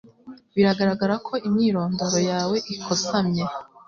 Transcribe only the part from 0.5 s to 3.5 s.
biragaragara ko imyirondoro yawe ikosamye